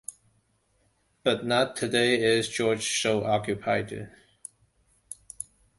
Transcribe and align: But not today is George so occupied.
But 1.21 1.45
not 1.45 1.75
today 1.75 2.19
is 2.23 2.49
George 2.49 2.99
so 3.03 3.23
occupied. 3.23 4.09